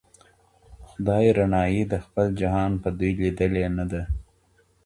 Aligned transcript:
خدای 0.89 1.25
رڼایي 1.37 1.81
د 1.91 1.93
خپل 2.05 2.27
جهان 2.39 2.71
په 2.83 2.89
دوی 2.97 3.11
لیدلې 3.23 3.65
نه 3.77 3.85
ده 3.91 4.01